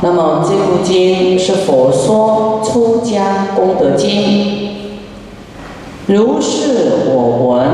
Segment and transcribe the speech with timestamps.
[0.00, 4.68] 那么这部经是佛说出家功德经。
[6.06, 7.66] 如是我闻，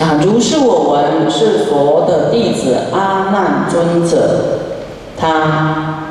[0.00, 4.58] 啊，如是我闻是佛的弟子阿难尊者，
[5.16, 6.10] 他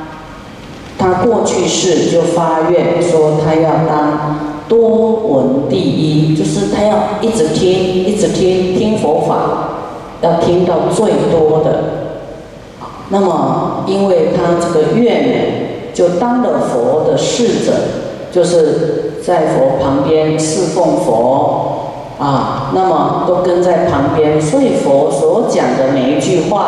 [0.98, 4.80] 他过去世就发愿说他要当多
[5.28, 9.36] 闻第一，就是他要一直听，一直听听佛法，
[10.22, 12.07] 要听到最多的。
[13.10, 17.74] 那么因为他这个愿，就当了佛的侍者，
[18.32, 19.04] 就是。
[19.28, 26.62] 在佛旁边侍奉佛啊，那么都跟在旁边，所以佛所讲的每一句话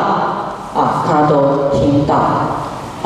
[0.76, 2.16] 啊，他都听到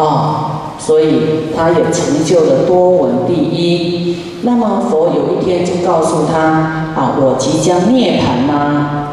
[0.04, 4.42] 啊，所以他也成就了多闻第一。
[4.42, 9.10] 那么佛有一天就告诉他啊，我即将涅槃啦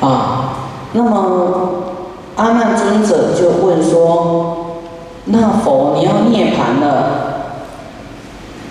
[0.00, 0.54] 啊，
[0.94, 1.83] 那么
[2.36, 4.80] 阿难尊者就问说，
[5.26, 6.86] 那佛你要涅槃了？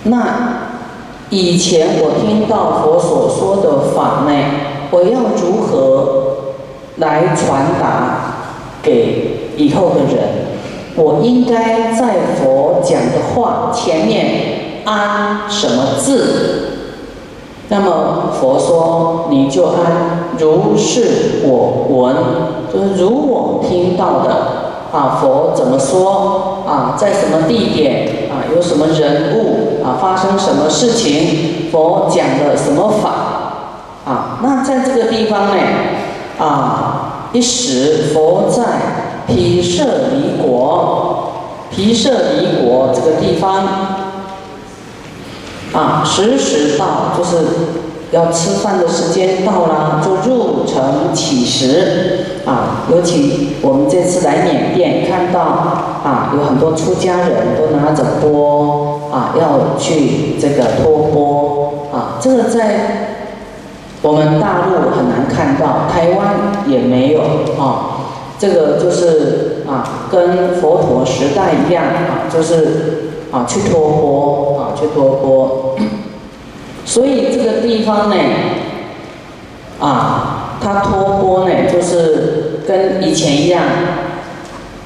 [0.04, 0.16] 那
[1.30, 4.32] 以前我听到佛所说的法呢，
[4.90, 6.36] 我要如何
[6.96, 8.34] 来传达
[8.82, 10.44] 给以后的人？
[10.96, 16.73] 我应该在佛讲的话前面安什么字？
[17.68, 22.14] 那么佛说，你就安如是我闻，
[22.72, 24.30] 就是如我听到的
[24.92, 25.18] 啊。
[25.20, 26.94] 佛怎么说啊？
[26.96, 28.44] 在什么地点啊？
[28.54, 29.96] 有什么人物啊？
[30.00, 31.70] 发生什么事情？
[31.72, 33.10] 佛讲的什么法
[34.04, 34.38] 啊？
[34.42, 35.62] 那在这个地方呢？
[36.38, 38.62] 啊，一时佛在
[39.26, 41.30] 毗舍离国，
[41.70, 43.66] 毗舍离国这个地方
[45.74, 47.44] 啊，时时到就是。
[48.12, 52.86] 要吃饭的时间到了，就入城乞食啊！
[52.88, 62.16] 尤其我们这次来缅甸，看到啊，有很多出家人都拿着钵啊，要去这个托钵啊。
[62.20, 63.18] 这个在
[64.02, 67.20] 我们大陆很难看到，台湾也没有
[67.58, 67.98] 啊。
[68.38, 73.03] 这个就是啊，跟佛陀时代一样啊，就是
[73.34, 75.76] 啊，去托钵啊，去托钵。
[76.86, 78.14] 所以这个地方呢，
[79.80, 83.64] 啊，他托钵呢，就是跟以前一样，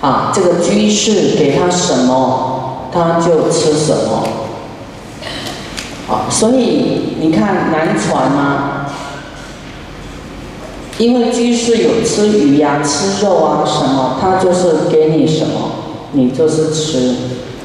[0.00, 4.28] 啊，这个居士给他什么，他就吃什么，
[6.08, 8.87] 啊，所以你看难传吗？
[10.97, 15.70] 因为居士有吃鱼呀、吃肉啊什么，他就是给你什么，
[16.12, 17.14] 你就是吃，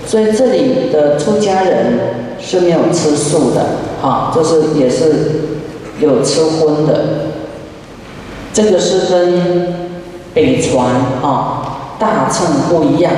[0.06, 2.00] 所以这里的出家人。
[2.46, 3.62] 是没有吃素的，
[4.06, 5.62] 啊，就是也是
[6.02, 7.06] 有吃荤的，
[8.52, 9.94] 这个是跟
[10.34, 10.88] 北传
[11.22, 13.14] 啊大乘不一样，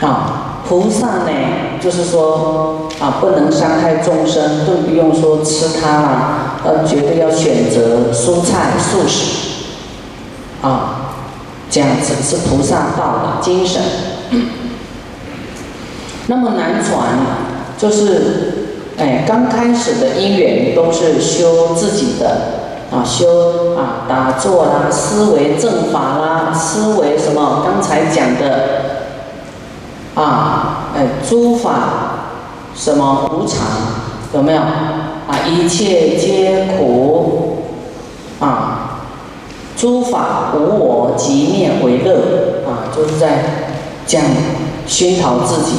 [0.00, 1.30] 啊，菩萨呢
[1.80, 9.66] 就是说啊不能伤害众生，更不用说吃它了，呃，绝对要选择蔬菜素食，
[10.60, 11.12] 啊，
[11.70, 13.80] 这样子是菩萨道的精神。
[16.26, 17.18] 那么南传
[17.76, 22.36] 就是，哎，刚开始的因缘都是修自己的
[22.90, 27.62] 啊，修啊打坐啦，思维正法啦，思维什么？
[27.64, 28.84] 刚才讲的
[30.14, 31.72] 啊，哎，诸法
[32.74, 33.58] 什么无常
[34.32, 34.60] 有没有？
[34.60, 37.58] 啊，一切皆苦
[38.40, 39.00] 啊，
[39.76, 43.44] 诸法无我即灭为乐啊，就是在
[44.06, 44.22] 讲
[44.86, 45.72] 熏陶自己。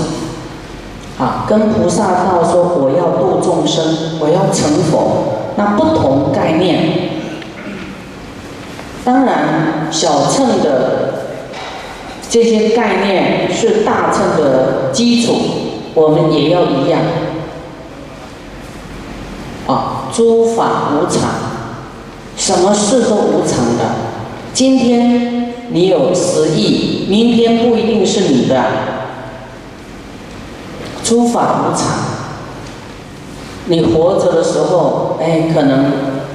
[1.17, 7.09] 啊，跟菩萨道说我要度众生，我要成佛，那不同概念。
[9.05, 11.23] 当然，小乘的
[12.29, 15.35] 这些概念是大乘的基础，
[15.93, 16.99] 我们也要一样。
[19.67, 21.29] 啊，诸法无常，
[22.35, 23.85] 什么事都无常的。
[24.53, 29.04] 今天你有十亿，明天不一定是你的。
[31.05, 31.85] 诸法无常，
[33.67, 35.91] 你活着的时候，哎，可能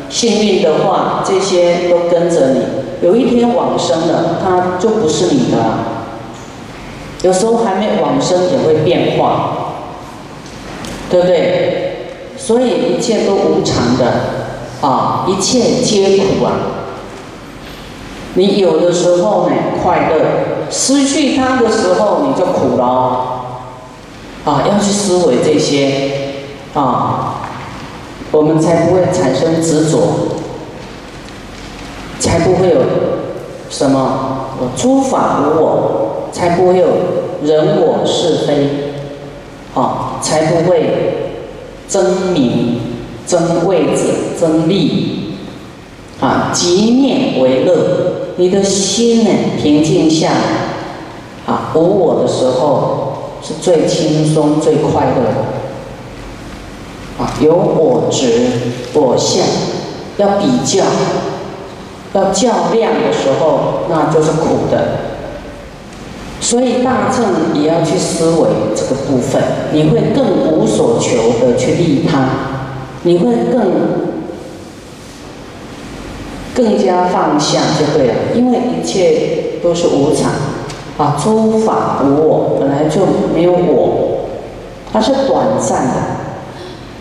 [0.08, 2.60] 幸运的话，这些都跟着你。
[3.02, 5.78] 有一天往生了，它就不是你的了。
[7.22, 9.74] 有时候还没往生也会变化，
[11.10, 12.22] 对不对？
[12.38, 16.52] 所以一切都无常的，啊，一切皆苦啊。
[18.34, 23.39] 你有的时候呢快乐，失去它的时候你就苦了。
[24.44, 26.12] 啊，要去思维这些，
[26.74, 27.42] 啊，
[28.32, 29.98] 我们才不会产生执着，
[32.18, 32.80] 才不会有
[33.68, 34.36] 什么？
[34.76, 36.86] 诸法无我，才不会有
[37.42, 38.68] 人我是非，
[39.74, 41.40] 啊，才不会
[41.88, 42.80] 争名、
[43.26, 45.36] 争位子、争利，
[46.20, 46.68] 啊，即
[47.00, 47.76] 念为乐。
[48.36, 49.30] 你的心呢，
[49.62, 53.09] 平静下来，啊，无我的时候
[53.42, 55.44] 是最轻松、最快乐的。
[57.18, 58.50] 啊，有我执、
[58.94, 59.44] 我相，
[60.16, 60.84] 要比较。
[62.12, 64.98] 要较量的时候，那就是苦的。
[66.40, 69.40] 所以大众也要去思维这个部分，
[69.72, 72.28] 你会更无所求的去利他，
[73.04, 73.70] 你会更
[76.52, 78.14] 更加放下就对了。
[78.34, 80.32] 因为一切都是无常，
[81.00, 83.00] 啊，诸法无我，本来就
[83.34, 84.26] 没有我，
[84.92, 85.94] 它是短暂的。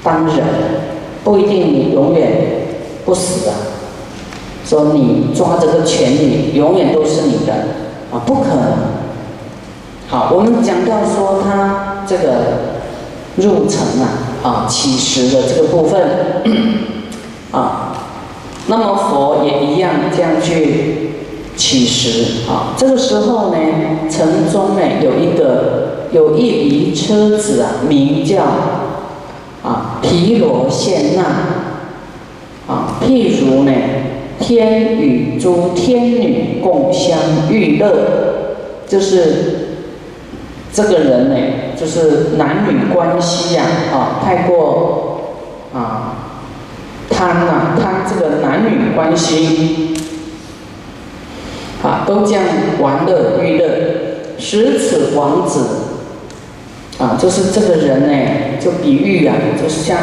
[0.01, 0.37] 当然，
[1.25, 2.31] 不一定你永远
[3.03, 3.51] 不死的。
[4.63, 7.53] 说你抓这个权利永远都是你的
[8.09, 8.77] 啊，不可能。
[10.07, 12.23] 好，我们讲到说他这个
[13.35, 14.07] 入城啊
[14.43, 16.01] 啊起时的这个部分
[17.51, 17.95] 啊，
[18.67, 21.08] 那么佛也一样这样去
[21.59, 22.73] 起时啊。
[22.75, 23.57] 这个时候呢，
[24.09, 28.43] 城中呢有一个有一离车子啊，名叫
[29.61, 33.71] 啊毗罗现那啊，譬如呢。
[34.41, 37.19] 天与诸天女共相
[37.51, 38.55] 娱乐，
[38.87, 39.81] 就是
[40.71, 41.35] 这个人呢，
[41.77, 45.19] 就是男女关系呀，啊，太过
[45.73, 46.15] 啊
[47.09, 49.93] 贪呐，贪这个男女关系，
[52.07, 52.41] 都将
[52.79, 53.69] 玩乐娱乐，
[54.37, 55.65] 使此王子，
[56.97, 59.97] 啊，就是这个人呢，就比喻啊，就是像，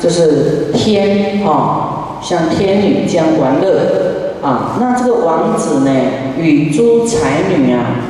[0.00, 1.90] 就是天啊。
[2.22, 5.90] 像天女这样玩乐啊，那这个王子呢，
[6.38, 8.00] 与诸才女啊，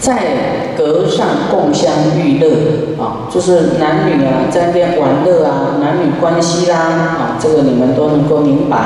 [0.00, 2.48] 在阁上共相娱乐
[2.98, 8.78] 啊，就是男女啊在那边玩乐啊，男女关系啦啊，这个你们都能够明白。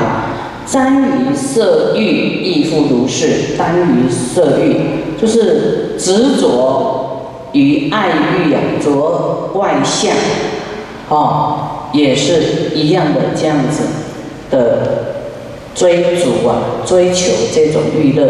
[0.69, 4.75] 瞻于色欲亦复如是，耽于色欲
[5.19, 10.11] 就是执着于爱欲啊，着外相
[11.09, 11.65] 啊。
[11.91, 13.81] 也是一样的这样子
[14.51, 15.23] 的
[15.73, 18.27] 追逐啊，追求这种欲乐。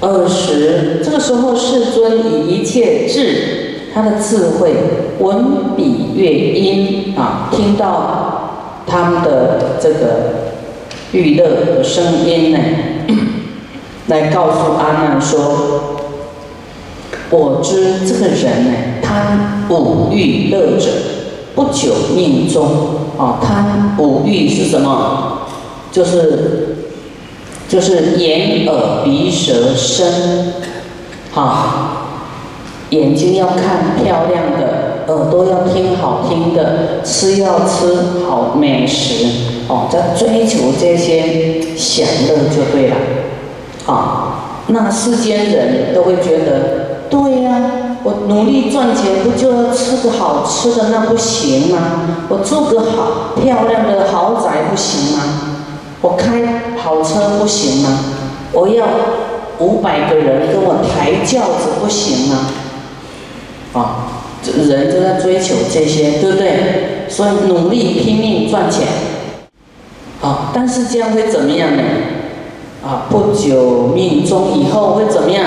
[0.00, 4.74] 二十这个时候，世尊以一切智，他的智慧，
[5.18, 10.55] 闻彼乐音啊，听到他们的这个
[11.16, 12.58] 娱乐的声音呢，
[14.08, 16.08] 来告诉阿难说
[17.30, 18.72] ：“我知这个人呢，
[19.02, 20.90] 贪五欲乐者。”
[21.56, 22.66] 不久命终，
[23.16, 25.46] 啊，贪五欲是什么？
[25.90, 26.76] 就是
[27.66, 30.52] 就是眼耳鼻舌身，
[31.30, 32.08] 好，
[32.90, 39.26] 眼睛要看漂亮的，耳朵要听好听的，吃要吃好美食，
[39.68, 42.96] 哦，在追求这些享乐就对了，
[43.86, 47.60] 啊，那世间人都会觉得，对呀。
[48.04, 51.78] 我努力赚钱，不就要吃个好吃的那不行吗？
[52.28, 55.24] 我住个好漂亮的豪宅不行吗？
[56.02, 57.98] 我开跑车不行吗？
[58.52, 58.86] 我要
[59.58, 62.46] 五百个人跟我抬轿子不行吗？
[63.72, 64.06] 啊，
[64.44, 67.08] 人就在追求这些，对不对？
[67.08, 68.86] 所以努力拼命赚钱，
[70.20, 71.82] 啊，但是这样会怎么样呢？
[72.84, 75.44] 啊，不久命中以后会怎么样？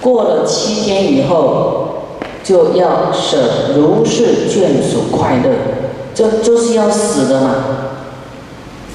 [0.00, 1.88] 过了七天以后，
[2.44, 5.50] 就要舍如是眷属快乐，
[6.14, 7.54] 就就是要死的嘛，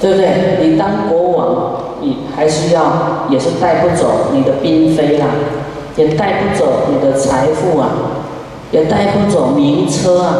[0.00, 0.58] 对不对？
[0.62, 5.26] 你当国王，你还是要也是带不走你的嫔妃啦，
[5.96, 7.90] 也带不走你的财富啊，
[8.72, 10.36] 也带不走名车啊，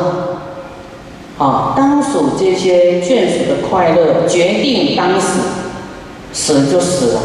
[1.39, 5.41] 啊，当属这些眷属的快乐，决定当死，
[6.33, 7.21] 死就死了。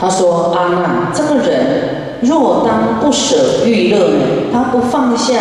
[0.00, 4.24] 他说：“阿难，这个人若当不舍欲乐呢？
[4.52, 5.34] 他不放下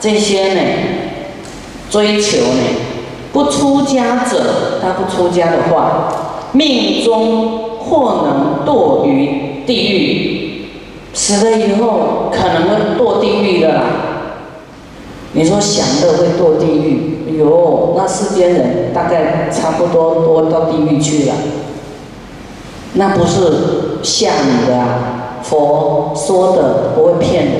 [0.00, 0.60] 这些呢？
[1.90, 2.62] 追求呢？
[3.32, 6.12] 不出家者，他不出家的话，
[6.52, 10.39] 命中或能堕于地狱。
[11.12, 13.82] 死了以后可能会堕地狱的啦。
[15.32, 17.18] 你说享乐会堕地狱？
[17.28, 21.34] 哎呦，那世间人大概差不多多到地狱去了。”
[22.94, 25.38] 那不是吓你的啊！
[25.44, 27.54] 佛说的不会骗人，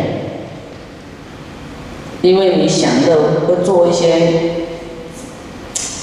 [2.20, 3.16] 因为你想的
[3.46, 4.66] 会做一些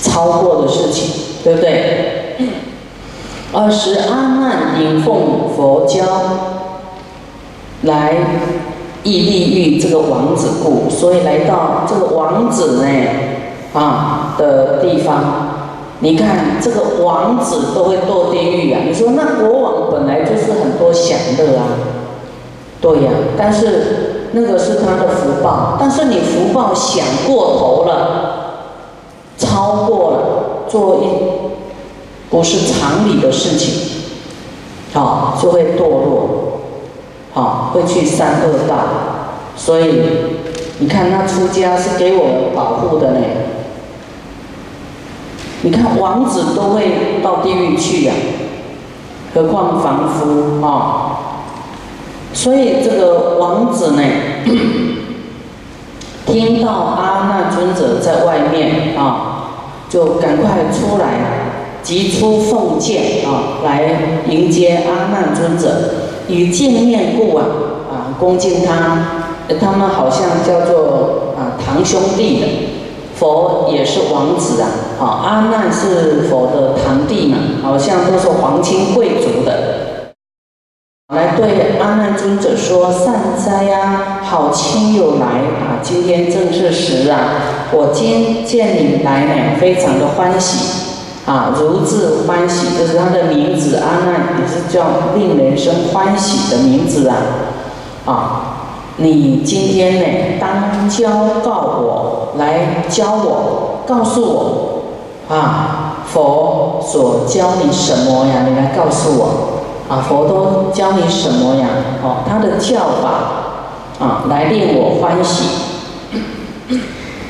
[0.01, 1.13] 超过的事情，
[1.43, 2.37] 对不对？
[3.51, 6.05] 二十阿难引奉佛教
[7.83, 8.15] 来
[9.03, 12.87] 异地狱这个王子故，所以来到这个王子呢
[13.73, 15.53] 啊的地方。
[15.99, 18.81] 你看这个王子都会堕地狱啊！
[18.85, 21.65] 你说那国王本来就是很多享乐啊，
[22.79, 23.11] 对呀。
[23.35, 28.67] 但是那个是他的福报，但是你福报享过头了，
[29.39, 30.19] 超过了，
[30.69, 31.07] 做一
[32.29, 34.03] 不是常理的事情，
[34.93, 36.56] 好就会堕落，
[37.37, 38.75] 啊会去三恶道。
[39.55, 40.01] 所以
[40.79, 43.19] 你看他出家是给我保护的呢。
[45.61, 48.13] 你看王子都会到地狱去呀，
[49.33, 51.17] 何况凡夫啊？
[52.33, 54.03] 所以这个王子呢，
[56.27, 61.07] 听到阿难尊者在外面啊，就赶快出来，
[61.81, 67.45] 急出奉剑啊，来迎接阿难尊者，与见面故啊，
[67.91, 69.25] 啊，恭敬他，
[69.59, 72.47] 他们好像叫做啊堂兄弟的。
[73.15, 74.69] 佛也是王子啊，
[74.99, 80.13] 好，阿难是佛的堂弟嘛，好像都是皇亲贵族的，
[81.11, 85.81] 来对阿难尊者说：“善哉呀，好亲友来啊！
[85.81, 87.17] 今天正是时啊，
[87.71, 90.86] 我今见你来呢，非常的欢喜
[91.27, 97.15] 啊，如自欢喜，就是他的名字阿难，也是叫令人生欢喜的名字啊，
[98.05, 98.43] 啊。”
[98.99, 101.07] 你今天呢，当教
[101.43, 108.47] 告我，来教我，告诉我，啊，佛所教你什么呀？
[108.49, 111.67] 你来告诉我，啊，佛都教你什么呀？
[112.01, 115.76] 哦，他的教法，啊，来令我欢喜。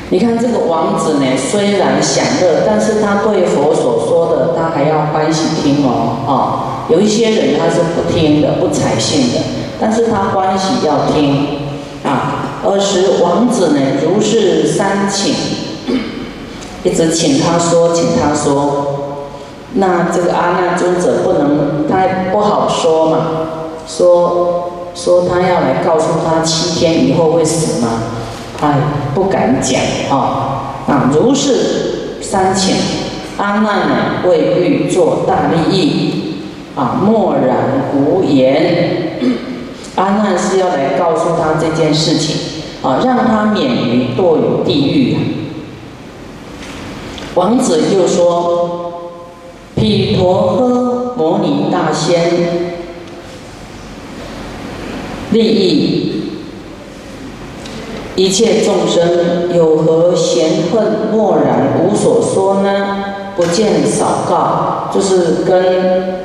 [0.09, 9.39] 你看这个王子呢，虽然享乐，但是他对佛所说的，他还要欢喜听哦，啊，有一些人他是不听的，不采信的。
[9.79, 11.59] 但是他欢喜要听
[12.03, 15.35] 啊，而时王子呢如是三请，
[16.83, 18.85] 一直请他说，请他说，
[19.73, 23.17] 那这个阿难尊者不能，他不好说嘛，
[23.85, 27.89] 说说他要来告诉他七天以后会死吗？
[28.61, 28.73] 哎，
[29.13, 32.75] 不敢讲啊啊，如是三请，
[33.37, 33.95] 阿难呢
[34.25, 36.33] 为欲做大利益
[36.75, 39.19] 啊，默然无言。
[39.95, 42.35] 阿难是要来告诉他这件事情，
[42.81, 45.17] 啊，让他免于堕于地狱。
[47.35, 48.91] 王子又说
[49.75, 52.31] ：“毗陀诃摩尼大仙，
[55.31, 56.06] 利益
[58.17, 63.05] 一切众生，有何嫌恨默然无所说呢？
[63.35, 66.19] 不见少告，就是跟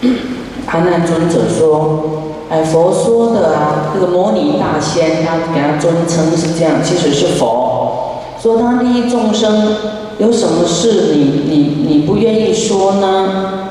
[0.66, 9.76] 阿难尊者说。”哎，佛说的啊，这个摩尼大仙，他给他尊称是这样，其实是佛说他利益众生，
[10.18, 13.68] 有什么事你你你不愿意说呢？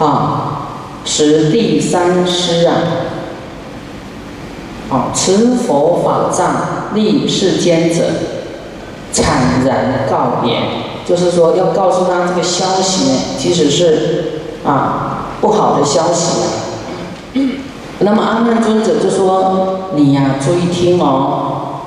[0.00, 0.66] 啊，
[1.04, 2.74] 持第三师啊，
[4.90, 8.04] 啊，持佛法藏立世间者，
[9.12, 10.58] 惨然告别，
[11.06, 14.24] 就是说要告诉他这个消息呢，其实是
[14.64, 16.46] 啊不好的消息啊。
[18.02, 21.82] 那么阿难尊者就说：“你呀，注意听哦，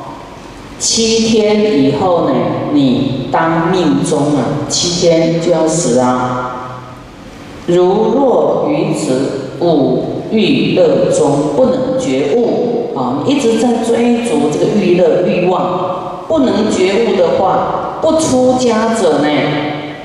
[0.80, 2.36] 七天以后呢，
[2.72, 6.50] 你当命中啊，七天就要死啊。
[7.66, 19.28] 如若于此五欲乐中不能觉悟啊，一直在追逐这个欲乐欲望，不能觉悟的话，不出家者呢，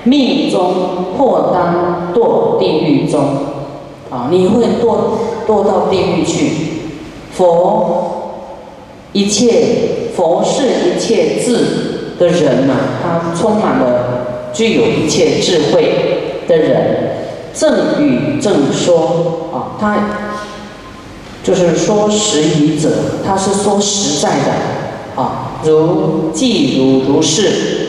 [0.04, 0.73] 命中
[1.18, 3.21] 或当堕地狱中。”
[4.11, 6.50] 啊，你会堕堕到地狱去。
[7.33, 8.40] 佛
[9.12, 17.11] 一切佛是一切智的人呐，他充满了具有一切智慧的人，
[17.52, 19.97] 正语正说啊，他
[21.49, 22.90] 就是说实语者，
[23.26, 27.88] 他是说实在的啊，如即如如是。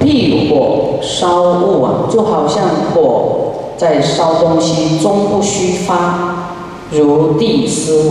[0.00, 3.36] 譬火烧物啊，就好像火。
[3.76, 6.52] 在烧东西，终不虚发，
[6.90, 8.10] 如地思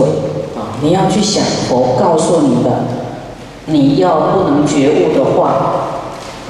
[0.60, 0.74] 啊！
[0.82, 2.86] 你要去想佛告诉你的，
[3.66, 5.52] 你要不能觉悟的话，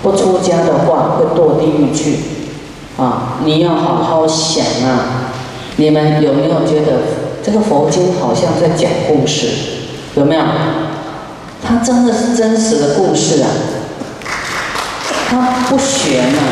[0.02, 2.16] 不出家的话会堕地狱去
[2.96, 3.36] 啊！
[3.44, 5.19] 你要好好想啊！
[5.80, 6.98] 你们有没有觉得
[7.42, 9.46] 这个佛经好像在讲故事？
[10.14, 10.42] 有没有？
[11.64, 13.48] 它真的是真实的故事啊！
[15.30, 16.42] 它不玄啊！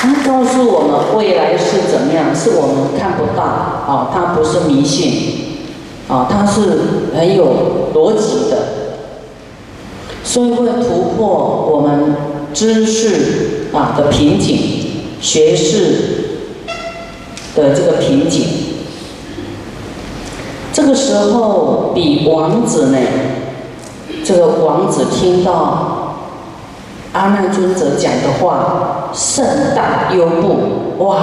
[0.00, 5.68] 他告诉我们未来是怎么样，是我们看不到啊，他不是迷信
[6.08, 6.60] 啊，他是
[7.16, 8.56] 很有逻辑的，
[10.24, 12.16] 所以会突破我们
[12.52, 14.58] 知识啊的瓶颈，
[15.20, 16.23] 学识
[17.54, 18.46] 的这个瓶颈。
[20.72, 22.98] 这个时候，比王子呢，
[24.24, 25.90] 这个王子听到。
[27.12, 31.20] 阿难尊者讲的话甚大忧怖，哇，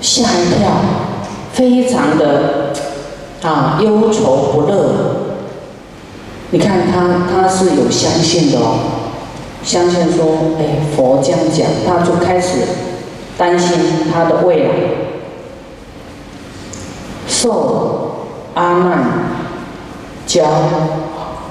[0.00, 0.72] 吓一跳，
[1.52, 2.72] 非常的
[3.42, 4.92] 啊忧愁不乐。
[6.50, 8.74] 你看他他是有相信的哦，
[9.62, 12.58] 相信说，哎，佛这样讲，他就开始
[13.38, 13.78] 担心
[14.12, 14.70] 他的未来，
[17.42, 18.12] 受
[18.54, 19.04] 阿难
[20.26, 20.44] 教。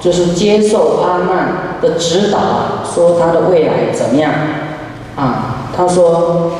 [0.00, 2.38] 就是接受阿难的指导，
[2.92, 4.32] 说他的未来怎么样？
[5.14, 6.50] 啊，他说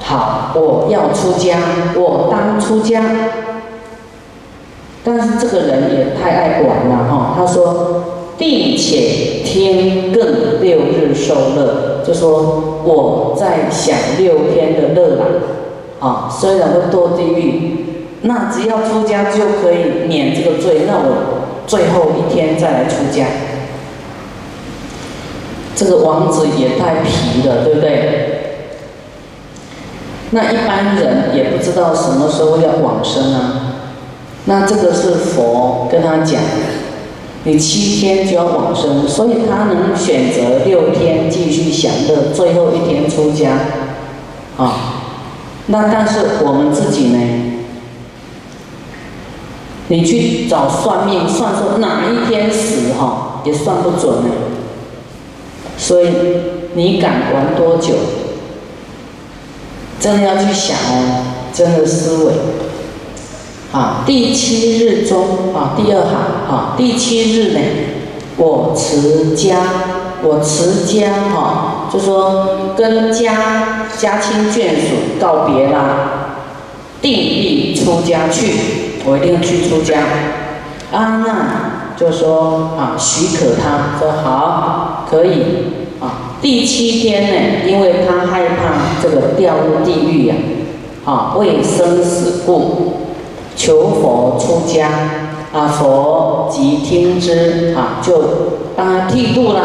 [0.00, 1.58] 好，我要出家，
[1.96, 3.02] 我当出家。
[5.02, 8.04] 但是这个人也太爱管了哈，他说
[8.38, 15.24] 并且天更六日受乐，就说我在享六天的乐啦，
[15.98, 17.95] 啊，虽然会堕地狱，
[18.26, 21.34] 那只要出家就可以免这个罪，那我。
[21.66, 23.26] 最后一天再来出家，
[25.74, 28.60] 这个王子也太皮了，对不对？
[30.30, 33.72] 那一般人也不知道什么时候要往生啊。
[34.44, 36.40] 那这个是佛跟他讲，
[37.42, 43.58] 你七天就要往生，所以他能选择六天继续享乐，最后一天出家
[44.56, 45.02] 啊。
[45.66, 47.45] 那但是我们自己呢？
[49.88, 54.30] 你去找算命，算说哪一天死哈，也算不准呢。
[55.78, 56.08] 所以
[56.74, 57.94] 你敢玩多久？
[60.00, 62.32] 真的要去想哦，真的思维。
[63.72, 66.12] 啊，第七日中啊，第二行
[66.48, 67.60] 啊，第七日呢，
[68.36, 69.58] 我持家，
[70.22, 76.38] 我持家哈，就说跟家家亲眷属告别啦，
[77.00, 78.85] 定力出家去。
[79.08, 80.00] 我一定去出家，
[80.90, 85.42] 阿难就说啊，许可他，说好，可以
[86.00, 86.36] 啊。
[86.42, 90.34] 第七天呢，因为他害怕这个掉入地狱呀，
[91.04, 92.94] 啊，为生死故，
[93.56, 94.88] 求佛出家，
[95.52, 98.22] 啊，佛即听之，啊，就
[98.74, 99.62] 帮他剃度了。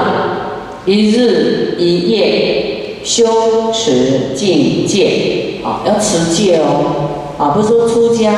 [0.85, 8.33] 一日一夜修持境界，啊，要持戒哦，啊，不是说出家。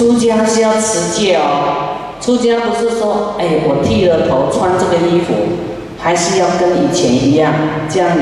[0.00, 5.34] 出家是要持戒哦，出家不是说，哎，我剃了头穿这个衣服，
[5.98, 7.52] 还是要跟以前一样，
[7.86, 8.16] 这样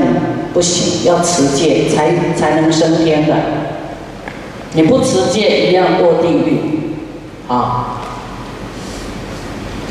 [0.53, 3.33] 不行，要持戒才才能升天的。
[4.73, 6.97] 你不持戒一样堕地狱，
[7.47, 8.01] 啊，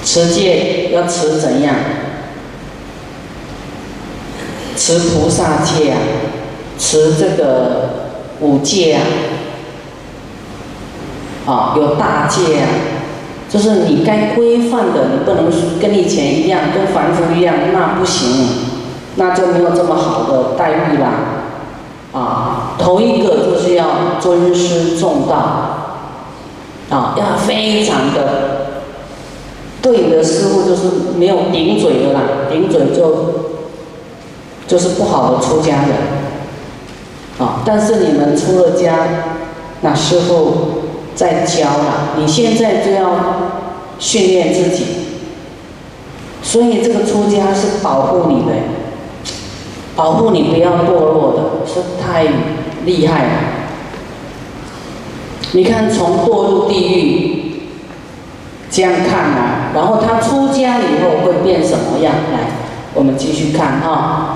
[0.05, 1.75] 持戒要持怎样？
[4.77, 5.99] 持菩萨戒啊，
[6.79, 9.01] 持这个五戒啊。
[11.49, 12.69] 啊，有大戒啊，
[13.49, 18.49] 就是你该规范的，你不能跟以前一样，跟凡夫一样，那不行，
[19.15, 21.09] 那就没有这么好的待遇啦。
[22.13, 23.87] 啊，头一个就是要
[24.21, 25.37] 尊师重道，
[26.91, 28.83] 啊，要非常的
[29.81, 30.83] 对你的师傅就是
[31.17, 33.55] 没有顶嘴的啦，顶嘴就
[34.67, 35.97] 就是不好的出家人。
[37.39, 38.99] 啊，但是你们出了家，
[39.81, 40.78] 那师傅。
[41.19, 43.11] 在教了，你现在就要
[43.99, 44.87] 训练自己，
[46.45, 48.53] 所以这个出家是保护你的，
[49.97, 52.25] 保护你不要堕落的，是太
[52.85, 53.31] 厉害了。
[55.51, 57.63] 你看，从堕入地狱
[58.71, 62.15] 这样看啊，然后他出家以后会变什么样？
[62.33, 62.39] 来，
[62.95, 64.35] 我们继续看哈。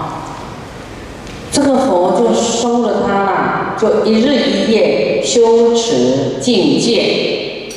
[1.53, 7.69] 这个佛就收了他了，就一日一夜修持境界，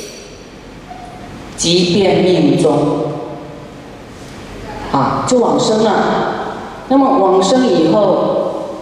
[1.56, 2.72] 即便命中，
[4.92, 5.92] 啊，就往生了。
[6.88, 8.78] 那么往生以后，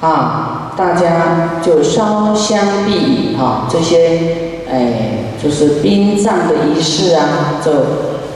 [0.00, 7.72] 啊，大家就烧香毕礼啊，这些哎，就是殡葬的仪式啊，就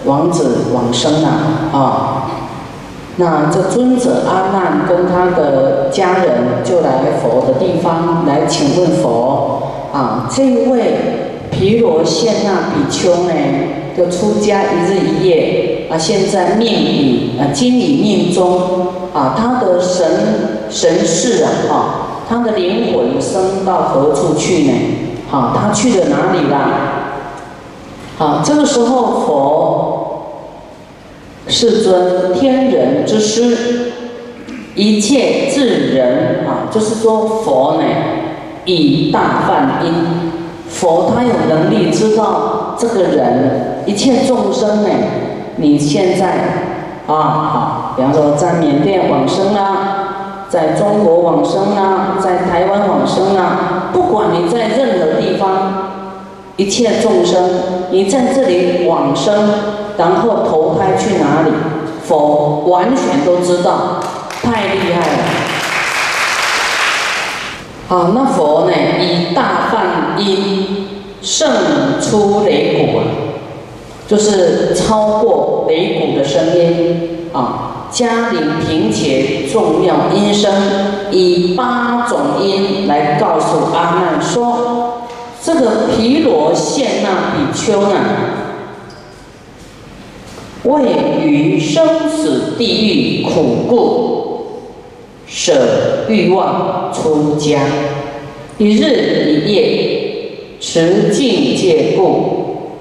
[0.04, 1.28] 王子往生了
[1.72, 2.30] 啊。
[3.16, 10.94] 那这尊者阿难跟他的家人就来佛的地方来请问佛啊，这位
[11.50, 13.32] 毗罗谢那比丘呢，
[13.94, 21.74] 就出家一日一夜啊，现在命里啊，经已命中啊，他的神神识啊，啊，
[22.26, 24.72] 他的灵魂升到何处去呢？
[25.30, 26.60] 好，他去了哪里啦？
[28.16, 29.91] 好，这个时候佛
[31.52, 33.92] 世尊天人之师，
[34.74, 37.84] 一切智人啊，就是说佛呢，
[38.64, 39.92] 以大梵音，
[40.66, 44.88] 佛他有能力知道这个人一切众生呢，
[45.56, 46.26] 你现在
[47.06, 55.90] 啊好，比方说在缅甸往生啊，在中国往生啊，在台湾往生啊，不管你在任何地方。
[56.58, 57.42] 一切众生，
[57.90, 59.34] 你在这里往生，
[59.96, 61.52] 然后投胎去哪里？
[62.04, 64.00] 佛完全都知道，
[64.42, 65.24] 太厉害了。
[67.88, 68.72] 好，那佛呢？
[69.00, 70.88] 以大梵音
[71.20, 73.04] 胜出雷鼓啊，
[74.08, 80.50] 就是超过雷鼓的声音啊，加领平且重要音声，
[81.10, 85.02] 以八种音来告诉阿难说。
[85.44, 87.96] 这个毗罗现那比丘呢，
[90.64, 94.46] 为于生死地狱苦故，
[95.26, 97.60] 舍欲望出家，
[98.58, 102.76] 一日一夜持境戒故，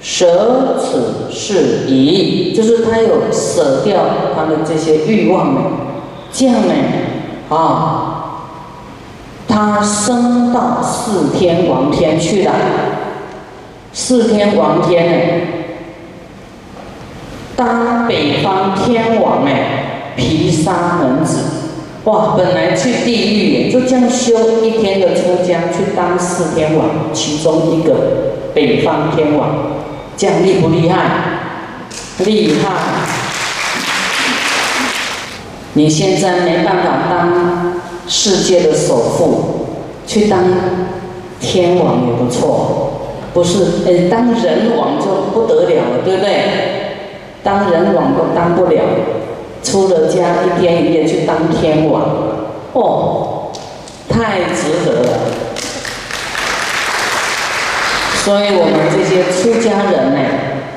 [0.00, 5.60] 舍此事宜，就是他有舍掉他的这些欲望呢，
[6.32, 6.74] 这样呢，
[7.48, 8.12] 啊。
[9.48, 12.52] 他升到四天王天去了，
[13.92, 15.16] 四天王天呢，
[17.56, 21.38] 当北方天王哎，毗沙门子，
[22.04, 27.94] 哇，本来去地狱就这样修一天的出家去当四天王，其中一个
[28.54, 29.48] 北方天王，
[30.16, 30.98] 这样厉不厉害？
[32.18, 32.70] 厉害！
[35.72, 37.66] 你现在没办法当。
[38.08, 39.66] 世界的首富，
[40.06, 40.44] 去当
[41.40, 43.64] 天王也不错，不是？
[43.84, 46.85] 哎，当人王就不得了了，对不对？
[47.46, 48.82] 当人王都当不了，
[49.62, 52.02] 出了家一天一夜去当天王，
[52.72, 53.52] 哦，
[54.08, 55.10] 太值得了。
[58.24, 60.18] 所以我们这些出家人呢，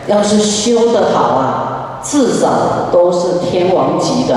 [0.05, 4.35] 要是修得好啊，至少都是天王级的。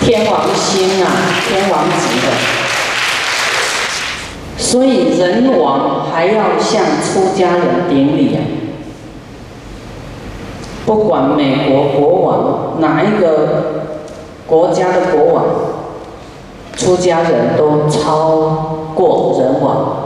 [0.00, 1.06] 天王星啊，
[1.46, 2.28] 天王级的，
[4.56, 8.40] 所以人王还要向出家人顶礼啊！
[10.84, 13.28] 不管美国国王哪一个
[14.46, 15.44] 国家的国王，
[16.76, 20.02] 出家人都超过人王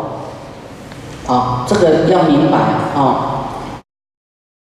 [1.26, 1.64] 啊！
[1.66, 2.58] 这个要明白
[2.94, 3.25] 啊！